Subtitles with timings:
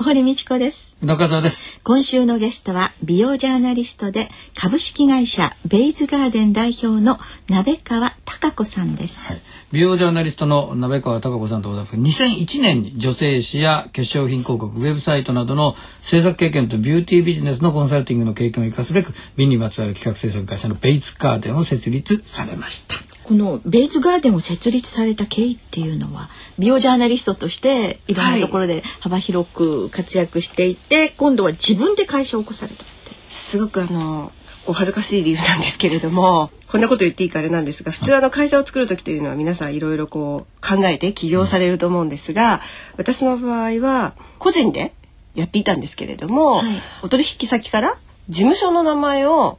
[0.00, 0.96] 堀道子です。
[1.02, 1.62] 中澤です。
[1.82, 9.40] 今週のゲストは美容ジャーナリストで株式会社ベイズガーデン代表の鍋川貴子さんです、はい。
[9.72, 11.96] 美容ジャーナリストの鍋川貴子さんとございます。
[11.96, 22.94] 2001年に女性誌や化粧品広告ウェブサイトなどの制作経験とビューティービジネスのコンサルティングの経験を生かすべく美にまつわる企画制作会社のベイズガーデンを設立されました
[23.28, 28.14] このベイズガーデンを設立された経緯っていうのは美容ジャーナリストとしてい。
[28.14, 32.84] ろんなところで幅広く活躍していて、はい、今度は自分で会社を起こされた
[33.28, 34.32] すごくあの
[34.66, 42.62] お恥ずかしい理由なんですけれどもこんなこと言っていいかあれなんですが普通あの会社を作る時というのは皆さんいろいろこう考えて起業されると思うんですが
[42.96, 44.94] 私の場合は個人で
[45.34, 47.98] やっていたんですけれども、はい、お取引先から
[48.30, 49.58] 事務所の名前を、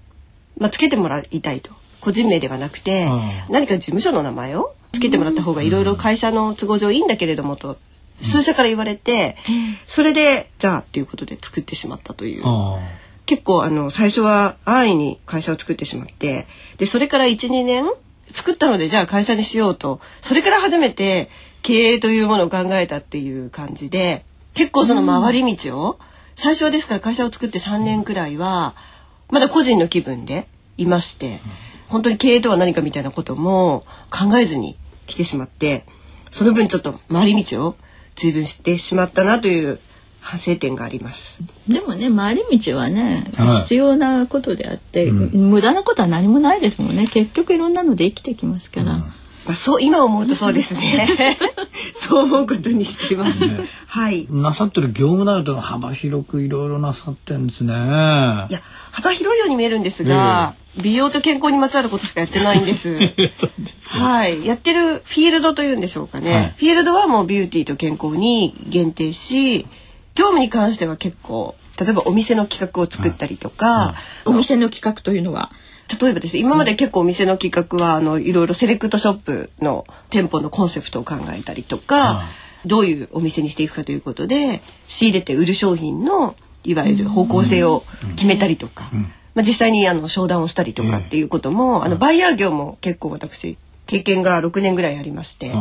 [0.57, 3.09] まあ、つけてもらいたいと個人名ではなくて、
[3.49, 7.77] 何か事務所の名前をつけてもらった方がいろいろ会社の都合上いいんだけれどもと
[8.21, 9.37] 数社から言われて、
[9.85, 12.43] それでじゃあっていうことで作ってしまったという。
[13.25, 17.85] 結構あの最初は安易に会社を作ってしまってでそれから12年
[18.31, 21.29] 作ったのでじゃあ会社にしようとそれから初めて
[21.61, 25.99] 経営というものを考えたっていう感じで結構その回り道を、
[26.35, 28.73] 最初はですから会社を作って3年くらいは
[29.29, 31.39] まだ個人の気分でいまして
[31.89, 34.77] 本当に経営とは何かみたいなことも考えずに
[35.07, 35.85] 来てしまって
[36.29, 37.75] その分ちょっと回り道を
[38.15, 39.79] 随分してしまったなという
[40.21, 41.39] 反省点があります。
[41.67, 43.23] でもね回り道はね、
[43.61, 47.07] 必要なことであって、うん、無駄なことは何もないですもんね。
[47.07, 49.05] 結局いろんなので生きてきますから、うん、ま
[49.47, 51.37] あ、そう今思うとそうですね。
[51.95, 54.27] そう思うことにしています、ね、はい。
[54.29, 57.73] なさってる業務内容と幅広くいろいろなさってんですね。
[57.73, 57.75] い
[58.53, 58.61] や
[58.91, 62.97] 幅広いように見えるんですが、えー、美容と健康にまつわることしかやってないんです。
[63.89, 64.45] はい。
[64.45, 69.67] やってるフィールドというんでしょうかね、はい、フィールドはもうビューティーと健康に限定し
[70.15, 73.95] 業務に関しては結構例えばお店の企画を作ったりとか、
[74.25, 75.49] お店の企画というのは？
[76.01, 82.25] 例えばですね今まで結構お店の企画はあのいろいろセレクトショップの店舗のコンセプトを考えたりとか、
[82.65, 86.35] どういうお店にしていくかということで仕入れて売る商品の
[86.65, 87.85] いわゆる方向性を
[88.17, 88.91] 決めたりとか、
[89.39, 95.53] まあ、実際にあの商談をしたりとかっていうことも、あのバイヤー業も結構私経験が6年ぐらいありまして。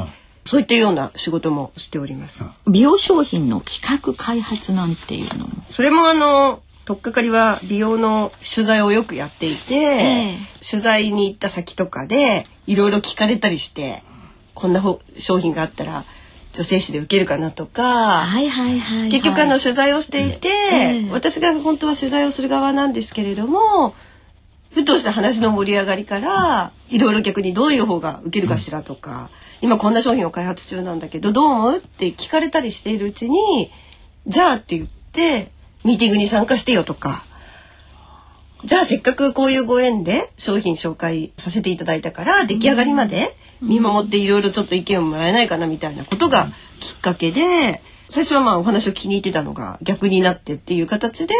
[0.44, 2.42] そういったような仕事もしております。
[2.66, 5.52] 美容商品の企画開発なんていうのも。
[5.68, 14.02] それもあの取っかかりは美容の取材をよくやっていて、えー、取材に行った先とかでいろいろ聞かれたりして
[14.54, 14.82] こんな
[15.18, 16.06] 商品があったら
[16.52, 23.94] 女性誌で受けるかなとか、はいはいはい、はい、結局あの取材をしていて、えー、私が本当は取材をする側なんですけれども
[24.72, 29.30] ふとした話の盛り上がりからいろいろ逆にどういう方が受けるかしらとか。
[29.60, 31.76] 今こんな商品を開発中なんだけどどう思う？
[31.78, 33.72] って聞かれたりしているうちに
[34.24, 35.50] じゃあって言って
[35.84, 37.24] ミーティングに参加してよとか
[38.64, 46.48] じゃあせっかくこういうご縁で商品紹介させていただいたから出来上がりまで見守っていろいろちょっと意見をもらえないかなみたいなことが
[46.80, 51.34] きっかけで最初はまあお話を気に入ってたのが逆になってっていう形で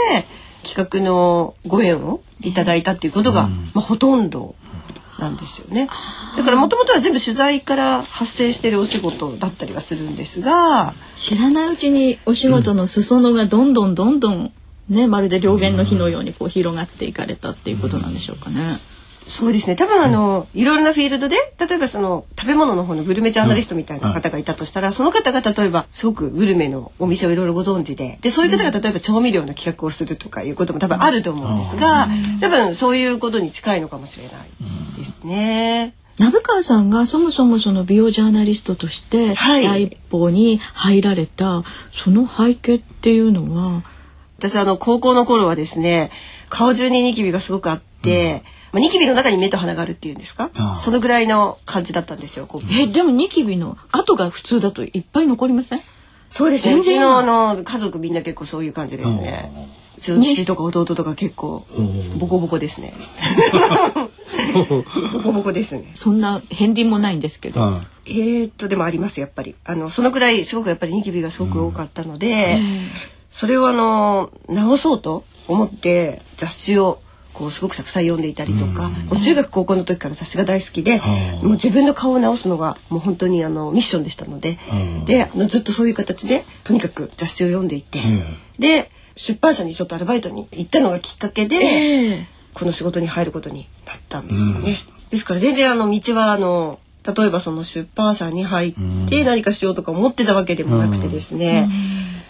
[0.63, 4.55] 企画のご縁をいただいたっていうことが、まあ、ほとんど
[5.19, 5.89] なんですよね。
[6.37, 14.53] だからもともとは全部取材から発生してるお仕事だったりはするんですが知らないうちにお仕事の裾野がどんどんどんどん
[14.89, 18.79] ねまるで両言の火のようにこう広がっていかれたっていうことなんでしょうかね。
[19.29, 19.77] そうですね。
[19.77, 32.09] 多分あの、いろいろなフィールドで例えばその食べ物の方のグルメジャーナリストみたいな方がいたとしたら、その方が例えばすごくグルメのお店をいろいろご存知ででそういう方が例えば調味料の企画をするとかいうことも多分あると思うんですが、
[32.41, 34.35] 多分そういうことに近いのかもしれない
[34.97, 35.95] ですね。
[36.19, 43.85] 鍋川さんがそもそもその美容ジャーナリストとして第一歩に入られた、その背景っていうのは
[44.39, 46.11] 私あの高校の頃はですね
[46.49, 48.41] 顔中にニキビがすごくあって、うん。
[48.71, 50.51] まあ、ニキビの中に目と鼻があるっていうんですか？
[50.77, 55.81] そのぐらいの感じだったんですよこうえでもニキビの跡が普通だといっぱい残りません？
[56.31, 56.75] そうですね。
[56.75, 59.51] うちのあの家族みんな結構そういう感じですね。
[59.97, 61.67] うちの父とか弟とか結構
[62.19, 62.93] ボコボコですね。
[65.15, 65.91] ボコボコですね。
[65.95, 69.55] そんな片鱗もないんですけど、はえー、っとでもありますやっぱり。
[69.65, 72.61] あのそのくらいすごくやっぱりニキビがすごく多かったので、
[73.31, 77.01] それをあの直そうと思って雑誌を
[77.33, 81.01] こうすごくたくさん読んでいたりとか、もう中学高校の時から雑誌が大好きで、
[81.43, 84.59] もう自分の顔を直すのがもう本当にあのミッションでしたので、
[85.07, 88.01] であのずっとそういう形でとにかく雑誌を読んでいて、
[88.59, 92.29] で出版社にちょっとアルバイトに行ったのがきっかけで、ええ。
[92.55, 94.79] この仕事に入ることになったんですよね。
[95.11, 98.75] ですから全然あの道はあの例えばその出版社に入っ
[99.09, 101.69] て何かしようとか思ってたわけでもなくてですね、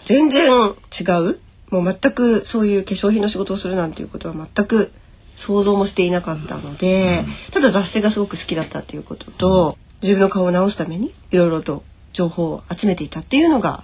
[0.09, 1.39] 全然違う？
[1.69, 4.91] もう全くそういう化粧品の仕事をするなんていうことは全く
[5.35, 13.83] 想像もしていなかったので、ただ雑誌がすごく好きだったっていうことと、自分の顔を直すためにいろいろと情報を集めていたっていうのが、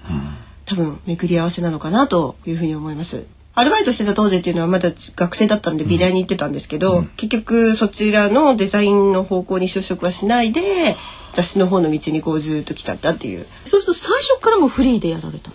[0.65, 3.27] 多分巡り合わせなのかなというふうに思います。
[3.53, 10.95] アルバイトしてた当時っていうのはまだ学生だったんで美大に行ってたんですけど、結局そちらのデザインの方向に就職はしないで
[11.33, 13.45] 雑誌の方の道にこうずっと来ちゃったっていう。
[13.65, 15.51] そうすると最初からもうフリーでやられた？
[15.51, 15.53] あ、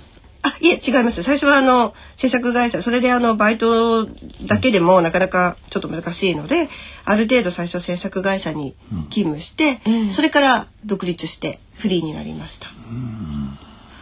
[0.61, 1.23] いえ、違います。
[1.23, 4.07] 最初はあの、制作会社、それであの、バイト
[4.47, 6.69] だけでもなかなかちょっと難しいので、
[7.05, 8.75] ある程度最初制作会社に
[9.11, 9.81] 勤務して、
[10.11, 12.69] それから独立してフリーになりました。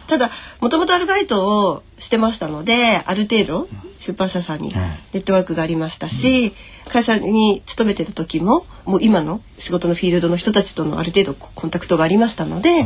[0.07, 3.69] ただ、もともとアルバイトをしてましたので、ある程度
[3.99, 6.51] 出版社さんにネットワークがありましたし、
[6.89, 12.83] 会社に勤めてた時も、もう今の仕事のフィールドの人たちとのある程度コンタクトがありましたので、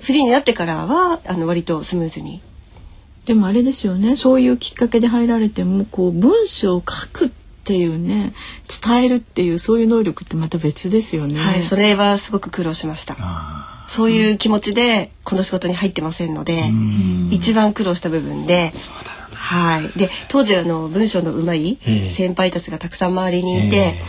[0.00, 2.42] フリーになってからは、あの、割とスムーズに
[3.26, 7.30] でもあれですよねそういうきっかけで入られてもこう文章を書くっ
[7.64, 8.34] ていうね
[8.84, 11.38] 伝えるっていうそういう能力ってまた別ですよね。
[11.38, 13.16] はい、それはすごく苦労しました。
[13.86, 16.70] そういう気持ちでこの仕事に入ってませんので、
[17.30, 18.72] 一番苦労した部分で。
[19.34, 19.98] はい。
[19.98, 24.02] で、当時あの文章の上手いええ先輩たちがたくさん周りにいて、え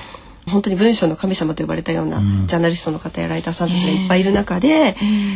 [0.47, 4.95] 本当に文章の神様と呼ばれたようなジャーナリストの方やライターさんたちがいっぱいいる中で、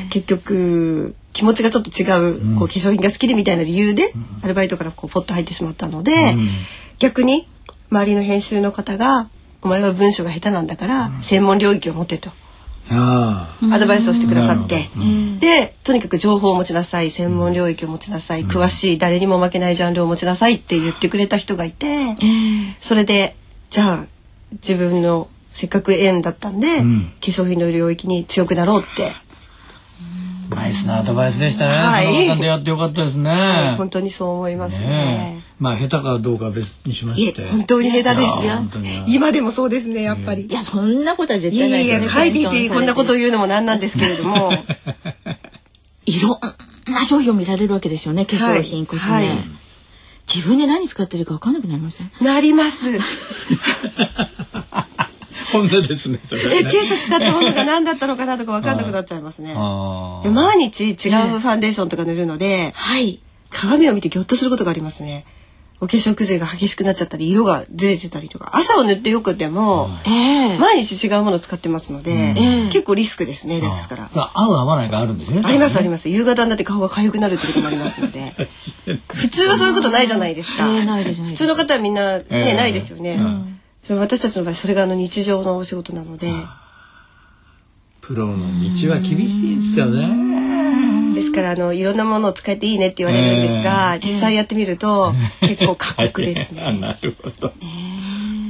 [0.09, 2.03] 結局気持ちがちょっと違
[2.53, 4.13] う、こう化粧品が好きでみたいな理由で、
[4.43, 6.35] アルバイトからこうポッと入ってしまったので、
[6.99, 7.47] 逆に
[7.91, 9.29] 周りの編集の方が
[9.61, 12.29] 「お前は文章が下手なんだから専門領域を持て」と。
[12.91, 14.89] あアドバイスをしてくださって、
[15.39, 17.11] でとにかく情報を持ちなさい。
[17.11, 22.15] 専門領域を持ちなさい、詳しい誰にも負けないジャンルを持ちなさいって言ってくれた人がいて、
[22.79, 23.35] それで
[23.69, 24.05] じゃあ
[24.53, 27.01] 自分のせっかく縁だったんで、ん。
[27.01, 31.71] 化粧品の領域に強くなろうって、あナイスなアドバイスでしたね。
[31.71, 32.05] はい。
[32.05, 33.75] その方出会ってよかったですね。
[33.77, 34.87] 本当にそう思いますね。
[34.87, 35.43] ね。
[35.45, 37.49] えまあ下手かどうかは別にしまして。
[37.49, 39.13] 本当に下手です本当に。
[39.13, 40.43] 今でもそうですねやっぱり。
[40.47, 44.51] いやそんなことは絶い対ないやいや書いていてこんなこと言うのもなんなんですけれども。
[46.05, 46.39] いろ
[46.89, 48.87] んな商品を見られるわけですよね化粧品、はい。
[48.87, 49.58] コスメ、はい
[50.33, 52.11] 自分で何使ってるか分かんなくなりません？
[52.21, 52.85] なります。
[55.51, 56.19] 本音ですね。
[56.23, 59.55] それえ、ね今朝使ったものが何だったのかなとか分かんなくなっちゃいますね。
[59.55, 65.25] 毎日違うファンデーションとか塗るので、はい鏡を見てギョッとすることがありますね。
[65.81, 74.09] お化粧崩れが激しくなっちゃったり、色がずれてたりとか、朝を塗ってよくても、ええ毎日違うものを使ってますので、え結構リスクですね、ですから。
[74.13, 75.41] あ合う合わないがあるんですね。
[75.43, 76.09] ありますあります。
[76.09, 78.33] 夕方になって顔が痒くなるってこともありますので。
[79.07, 80.67] 普通はそういうことないじゃないですか。
[80.67, 83.19] ええないですないです普通の方はみんなね、ええないですよね。
[83.83, 86.29] それ私たちの場合それがあの日常のお仕事なので。
[88.01, 90.38] プロの道は厳しいですよね。
[91.19, 96.61] ですからあのいろんなものを使えていいねって言われるんですが、え実際やってみると結構過酷ですね。
[96.79, 97.53] なるほど。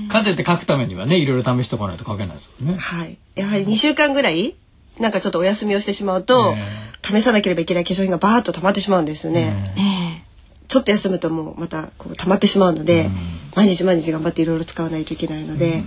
[0.07, 2.75] 勝てて書くためにはね、いろいろ試しておかないと書けないですね。
[2.77, 3.17] はい。
[3.35, 4.55] やはり2週間ぐらい
[4.99, 6.55] なんかちょっとお休みをしてしまうと、
[7.03, 9.73] 試さなければいけない化粧品がバーッと溜まってしまうんですね。
[9.77, 10.29] え
[10.67, 13.09] ちょっと休むともうまたこう溜まってしまうので、
[13.55, 15.83] 毎日毎日頑張っていろいろ使わないといけないので、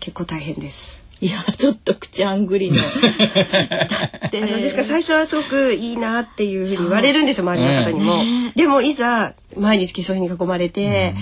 [0.00, 1.05] 結構大変です。
[1.22, 2.76] えいやちょっと口あんぐりの。
[2.82, 4.40] だって。
[4.40, 8.22] ですから最初はすごくいいなっていうふうに言われるんですよ周りの方にも。
[8.54, 11.14] でもいざ毎日化粧品に囲まれて、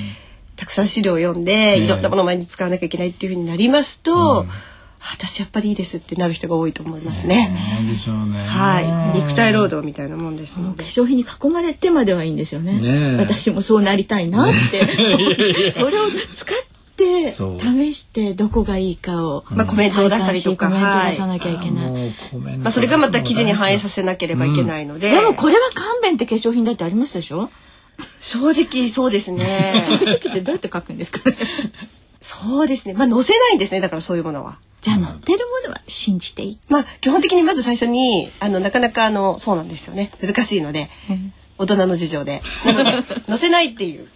[0.57, 4.47] たくさん資料を読んで、いろんなものを毎日使わなきゃいけないっていうふうになりますと、
[5.13, 7.51] 私やっぱりいいですってなる人が多いと思いますね。
[7.85, 8.43] ねでしょうね。
[8.43, 10.85] はい、肉体労働みたいなもんですの化で。
[10.85, 12.81] 粧品に囲まれてまではいいんですよね。
[12.81, 13.17] ねえ。
[13.19, 16.57] 私もそうなりたいなって、 それを使っ
[16.97, 17.61] てそう。
[17.61, 20.67] 試してどこがいいかを、まあコメントを出したりとか。
[20.69, 27.51] コメント出さなきゃいけない、もうコメントまあそれがまた記事に反映させなければいけないので、でもこれは勘弁って化粧品だってありますでしょ？
[28.21, 29.83] 正直そうですね。
[29.87, 31.37] そういう時ってどうやって書くんですかね？
[32.21, 32.95] そうですね。
[32.95, 33.81] まあ載せないんですね。
[33.81, 34.59] だからそういうものは。
[34.81, 36.59] じゃあ乗ってるものは信じていい？
[36.69, 40.11] まあ基本的にまず最初にあのなかなかあのそうなんですよね。
[40.21, 40.91] 難しいので、
[41.57, 42.43] 大人の事情で
[43.27, 44.09] 載せないっていう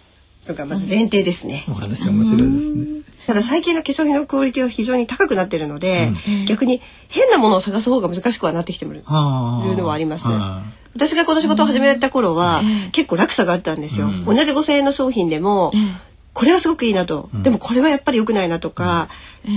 [0.49, 1.65] のがまず前提ですね。
[1.69, 3.01] お話面白いですね。
[3.27, 6.11] ただ最近の化粧品のクオリティは非常に高くなってるので、
[6.47, 9.97] 逆に変なものを探す方が難しくはなってきてるいうのはあ。
[9.97, 10.27] ります。
[10.95, 14.09] 私がこの仕事を始めた頃は、結構落差があったんですよ。
[14.25, 15.71] 同じ5,000円の商品でも、
[16.33, 19.09] これはすごくいいなと、でもこれはやっぱり良くないなとか、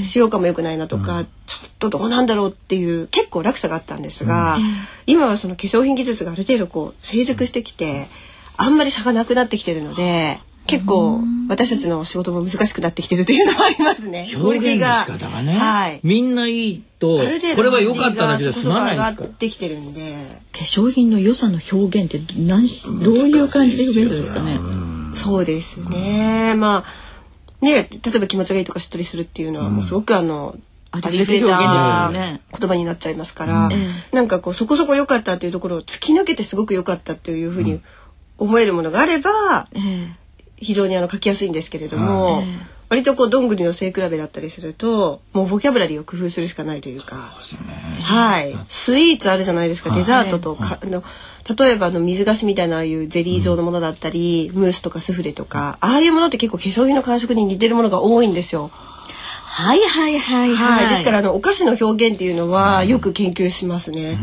[0.02, 4.58] 使用感も良くないなとか、ちょっとどうなんだろうっていう結構落差があったんですが、
[5.06, 8.08] 今はその化粧品技術がある程度こう成熟してきて
[8.56, 14.28] あんまり差がなくなってきてるので結構私たちの仕事も難しくなってきてるというのはありますね。
[14.36, 17.18] 表現の仕方がね、はい、みんないいと
[17.56, 19.24] これは良かっただけで済まないんですか。
[19.24, 20.16] ってきてるんで
[20.52, 22.68] 化粧品の良さの表現って何
[23.02, 24.58] どういう感じで表現するんですかね。
[25.14, 26.54] そうですね。
[26.56, 30.56] まあね例えば気持ちがいいとかしっとりするっていうのはもうすごくあの。
[30.94, 33.72] ありふれた言葉になっちゃいますから、うん、
[34.12, 37.80] なんかこうそこそこ良かったっていうところを突き抜けてすごく良かったっていうふうに
[38.36, 40.16] 思えるものがあれば、うん
[40.62, 42.44] 非常にあの書きやすいんですけれども、はい、
[42.88, 48.54] 割とこうどんぐりの背比べだったりするともうボキャブラリーを工夫するしかないというか、はい。
[48.68, 51.02] スイーツあるじゃないですか、デザートとか、あの
[51.58, 58.70] 例えばの水菓子みたいなああいうゼリー状のものだったり、うん、ムースとかスフレとかああいうものって結構化粧品の感触に似てるものが多いんですよ。
[59.54, 60.88] はいはいはいはい。
[60.88, 64.18] ですからあのお菓子の表現っていうのはよく研究しますね。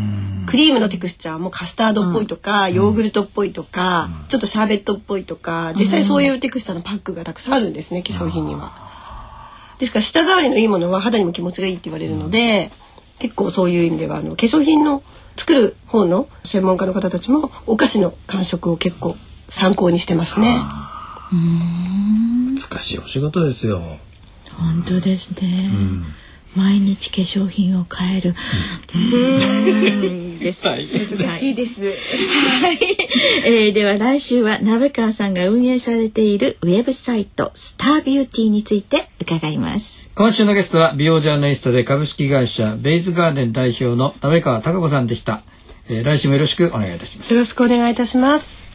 [0.47, 8.71] クリームのテクスチャーもカスタードっぽいとか、ヨーグルトっぽいとか、ちょっとシャーベットっぽいとか、実際そういうテクスチャーのパックがたくさんあるんですね化粧品には。
[9.77, 12.71] ですから舌触りのいいものは肌にも気持ちがいいって言われるので、
[13.19, 15.03] 結構そういう意味ではあの化粧品の
[15.37, 19.15] 作る方の専門家の方たちもお菓子の感触を結構
[19.49, 20.59] 参考にしてますね。
[21.31, 23.79] 難しいお仕事ですよ。
[24.57, 26.05] 本当ですね、うん、
[26.55, 28.35] 毎日化粧品を変える、
[30.39, 31.91] です、はい、難しいです、は
[32.71, 32.79] い。
[33.45, 40.09] えー、では来週は鍋川さんが運営されているウェブサイトスタービューティーについて伺います。
[40.15, 45.41] 今週のゲストは美容ジャーナリストで株式会社ベイズガーデン代表の鍋川貴子さんでした、
[45.87, 47.33] えー、来週もよろしくお願いいたします。
[47.33, 48.67] よろしくお願いいたします。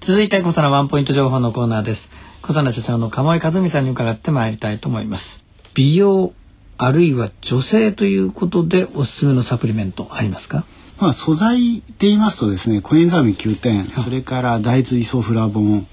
[0.00, 2.08] 続いて小さなワンポイント情報のコーナーです
[2.48, 5.44] 小佐社長の鴨井和美さんに伺ってまいりたいと思います。
[5.74, 6.32] 美容
[6.78, 10.64] あるいは女性ということでおすすめのサプリメントありますか？
[10.98, 15.86] まあ素材で言いますとですねコエンザミ9点それから大豆イソフラボン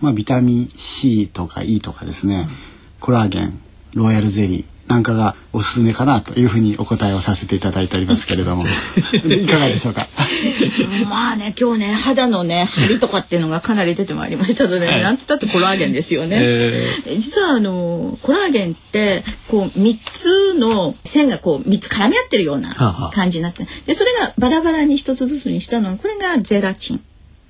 [0.00, 2.56] まあビタミン C とか E とかですね、うん、
[2.98, 3.60] コラーゲン
[3.94, 8.64] ロイヤルゼリーなんかがおすすめかなというふうにお答えをさせていただいておりますけれども。
[9.24, 10.02] いかがでしょうか？
[11.08, 22.74] まあね今日ね肌のね張りとかっていうのがかなり出てまいりましたので、はい、なんて言ったってコラーゲンですよね、えー、実はあのコラーゲンってこう3つの線がこう3つ絡み合ってるような
[23.14, 27.00] 感じになってでそれがバラバラに1つずつにしたのはこれがゼラチン。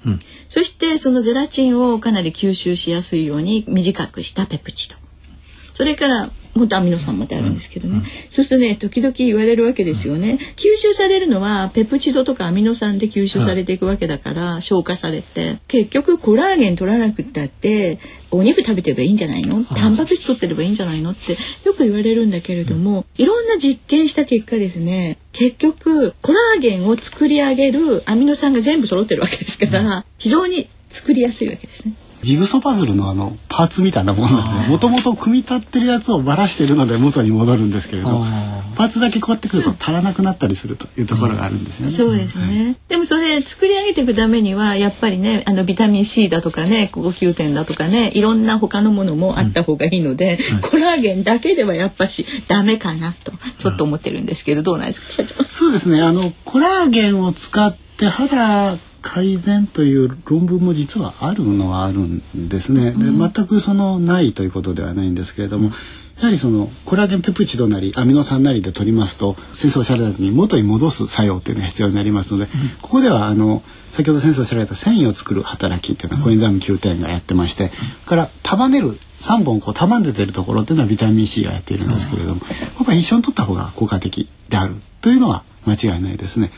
[0.05, 4.97] うん、そしてそのゼラチンをかなり吸収しやすいように短くしたペプチド。
[5.75, 15.59] それから本当アミノ酸まであるんですけどね、うん、そうするとね時々言われるわけですよね、吸収されるのはペプチドとかアミノ酸で吸収されていくわけだから、消化されて。
[15.69, 17.99] 結局コラーゲン取らなくったって
[18.31, 19.65] お肉食べてればいいんじゃないの？
[19.65, 21.11] タンパク質取ってればいいんじゃないの？
[21.11, 21.33] って
[21.65, 31.95] よく言われるんだけれども、いろんな実験した結果ですね結局コラーゲンを作り上げるアミノ酸が全部揃ってるわけですから、非常に作りやすいわけですね。
[32.23, 38.25] ジグソパズルのあのパーツみたいなものなんでもともと組み立ってるやつをばらしているので元に戻るんですけれど
[38.77, 41.93] パーツだけこうやってくると足らなくなったりするというところがあるんですよね。
[41.93, 50.55] そうですね、はい、でもそれ作り上げていくためにはやっぱりねあのビタミン C だとかね呼吸点だとかねいろんな他のものもあった方がいいので、うん。
[50.55, 55.11] はい、コラーゲンだけではやっぱしダメかなとちょっと思ってるんですけど、どうなんですか？
[55.11, 55.45] 社長。
[55.45, 56.01] そうですね。
[56.01, 62.93] あのコラーゲンを使って肌改善という論文も実はあるのはあるんですね。
[62.93, 65.71] で全くそのないということではないんですけれども、
[66.19, 77.71] やはりそのコラーゲンペプチドなりアミノ酸なりで取りますと先生おっしゃられたように元に戻す作用っていうのが必要になりますので、ここではあの先ほど先生おっしゃられた繊維を作る働きっていうのはコエンザイム9点がやってまして、
[78.07, 78.91] から束ねる
[79.21, 82.41] 3本こう束ねてるところっていうのはビタミン C がやっているんですけれども、
[82.77, 86.51] ここは一緒に取った方が効果的であるというのは間違いないですね。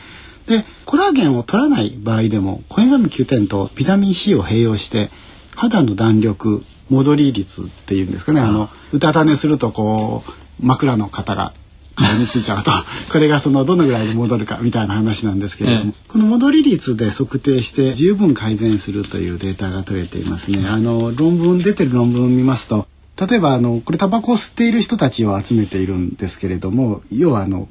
[0.47, 5.09] でコラーゲンを取らない場合でもコエンザミ9点とビタミン C を併用して
[5.55, 8.41] 肌の弾力戻り率っていうんですかね。
[8.41, 10.31] あのうたた寝するとこう
[10.65, 11.53] 枕の型が
[11.95, 12.71] 顔についちゃうと
[13.11, 20.67] これがそのどのぐらいで戻るかみたいな話なんですけれども、この戻り率で測定して十分改善するというデータが取れていますね。
[20.67, 22.87] あの論文出てる論文を見ますと
[23.19, 27.69] 例えばあのこれタバコを吸っている人たちを集めているんですけれども要はあの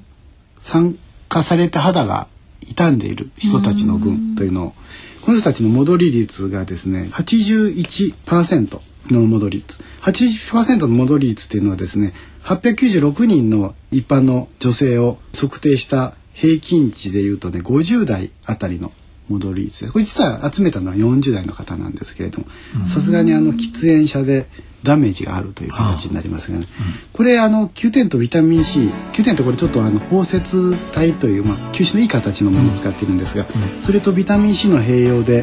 [0.59, 0.97] 酸
[1.29, 2.27] 化された肌が
[2.65, 4.75] 傷んでいる人たちの群というのを
[5.23, 8.81] この人たちの戻り率がですね81%
[9.11, 9.83] の戻り率。
[10.03, 12.13] 80%の戻り率っていうのはですね
[12.45, 18.93] 896人の一般の女性を測定した平均値でいうとね50代あたりの
[19.29, 22.47] 戻り率でこれ実は集めたのは40代の方なんですけれども
[22.87, 24.47] さすがにあの喫煙者で
[24.83, 26.67] ダメージがあるという形になりますが、ね、
[27.15, 33.47] これあの Q 点とビタミン C Q 点とこれちょっとあの包摂体という、まあ、吸収のいい形のものを使っているんですが、
[33.83, 35.43] それとビタミン C の併用で、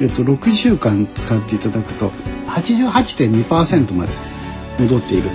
[0.00, 2.10] えっと、6週間使っていただくと
[2.46, 4.12] 88.2%まで
[4.78, 5.30] 戻っている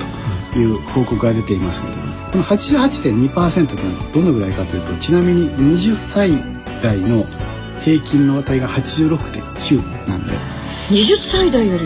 [0.53, 1.97] という報告が出ていますので
[2.31, 6.31] この88.2%というのはどのぐらいかというとちなみに20歳
[6.81, 7.25] 代の
[7.83, 10.33] 平均の値が86.9なんで。
[10.89, 11.85] 20歳代より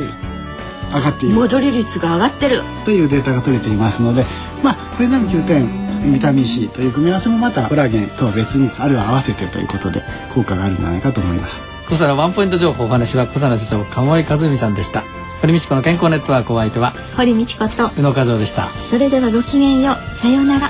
[0.94, 1.36] 上がっている。
[1.36, 2.62] 戻り率が上がってる。
[2.86, 4.26] というデータが取れていますので
[4.64, 10.02] まあこれでも9点ビタミン C という組み合わせもまたコラーゲンとは別にあるいは合わせてということで
[10.34, 11.64] 効果があるんじゃないかと思います。
[11.90, 15.04] 小皿ワンポイント情報お話は小皿社長鴨井和美さんでした。
[15.42, 18.70] 堀道子の健康ネットワークお相手は堀道子と宇野和夫でした。
[18.82, 20.16] それではごきげんよう。
[20.16, 20.70] さようなら